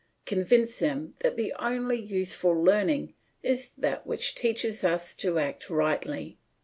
Convince 0.25 0.79
them 0.79 1.13
that 1.19 1.37
the 1.37 1.53
only 1.59 1.97
useful 2.01 2.53
learning 2.59 3.13
is 3.43 3.69
that 3.77 4.07
which 4.07 4.33
teaches 4.33 4.83
us 4.83 5.13
to 5.17 5.37
act 5.37 5.69
rightly. 5.69 6.39